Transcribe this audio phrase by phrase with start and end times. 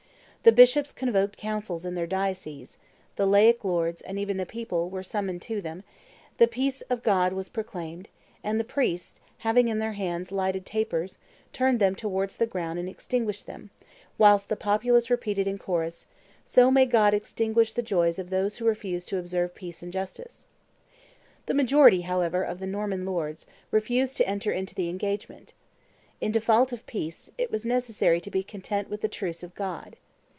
[0.43, 2.79] The bishops convoked councils in their dioceses;
[3.15, 5.83] the laic lords, and even the people, were summoned to them;
[6.39, 8.09] the peace of God was proclaimed;
[8.43, 11.19] and the priests, having in their hands lighted tapers,
[11.53, 13.69] turned them towards the ground and extinguished them,
[14.17, 16.07] whilst the populace repeated in chorus,
[16.43, 20.47] "So may God extinguish the joys of those who refuse to observe peace and justice."
[21.45, 25.53] The majority, however, of the Norman lords, refused to enter into the engagement.
[26.19, 29.97] In default of peace, it was necessary to be content with the truce of God.